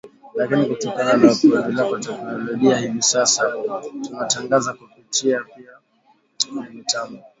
lakini 0.35 0.65
kutokana 0.65 1.13
na 1.17 1.35
kuendelea 1.41 1.85
kwa 1.85 1.99
teknolojia 1.99 2.77
hivi 2.77 3.01
sasa 3.01 3.53
tunatangaza 4.03 4.73
kupitia 4.73 5.39
pia 5.43 5.69
kwenye 6.49 6.69
mitambo 6.69 7.23